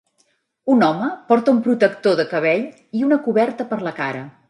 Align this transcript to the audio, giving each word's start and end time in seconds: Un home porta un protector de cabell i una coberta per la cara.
Un 0.75 0.81
home 0.87 1.09
porta 1.27 1.55
un 1.57 1.61
protector 1.69 2.19
de 2.23 2.27
cabell 2.35 2.67
i 3.01 3.07
una 3.11 3.23
coberta 3.29 3.73
per 3.75 3.83
la 3.89 3.99
cara. 4.05 4.31